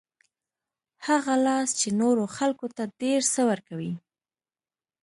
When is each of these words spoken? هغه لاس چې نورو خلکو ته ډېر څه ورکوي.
هغه 1.07 1.33
لاس 1.45 1.69
چې 1.79 1.87
نورو 2.01 2.23
خلکو 2.37 2.65
ته 2.75 2.83
ډېر 3.01 3.21
څه 3.33 3.41
ورکوي. 3.49 3.93